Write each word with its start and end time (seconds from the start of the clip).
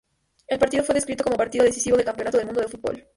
El 0.47 0.57
partido 0.57 0.83
fue 0.83 0.95
descrito 0.95 1.23
como 1.23 1.37
"Partido 1.37 1.63
Decisivo 1.63 1.95
del 1.95 2.07
Campeonato 2.07 2.37
del 2.37 2.47
Mundo 2.47 2.61
de 2.61 2.67
Fútbol". 2.69 3.05